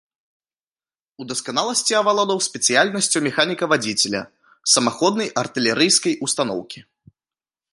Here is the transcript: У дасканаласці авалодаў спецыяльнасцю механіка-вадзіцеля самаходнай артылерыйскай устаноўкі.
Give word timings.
У 1.23 1.25
дасканаласці 1.31 1.93
авалодаў 2.01 2.39
спецыяльнасцю 2.47 3.17
механіка-вадзіцеля 3.27 4.21
самаходнай 4.75 5.29
артылерыйскай 5.43 6.13
устаноўкі. 6.29 6.79